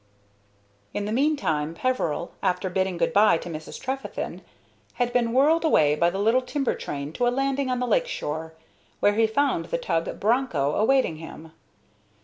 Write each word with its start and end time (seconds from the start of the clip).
In 0.95 1.05
the 1.05 1.11
meantime 1.11 1.75
Peveril, 1.75 2.31
after 2.41 2.71
bidding 2.71 2.97
good 2.97 3.13
bye 3.13 3.37
to 3.37 3.49
Mrs. 3.49 3.79
Trefethen, 3.79 4.41
had 4.93 5.13
been 5.13 5.31
whirled 5.31 5.63
away 5.63 5.93
by 5.93 6.09
the 6.09 6.17
little 6.17 6.41
timber 6.41 6.73
train 6.73 7.13
to 7.13 7.27
a 7.27 7.29
landing 7.29 7.69
on 7.69 7.77
the 7.79 7.85
lake 7.85 8.07
shore, 8.07 8.55
where 8.99 9.13
he 9.13 9.27
found 9.27 9.65
the 9.65 9.77
tug 9.77 10.19
Broncho 10.19 10.71
awaiting 10.73 11.17
him. 11.17 11.51